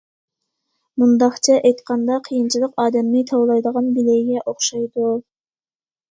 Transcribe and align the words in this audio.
مۇنداقچە 1.01 1.57
ئېيتقاندا 1.57 2.15
قىيىنچىلىق 2.27 2.73
ئادەمنى 2.83 3.21
تاۋلايدىغان 3.33 3.91
بىلەيگە 3.99 4.41
ئوخشايدۇ. 4.53 5.11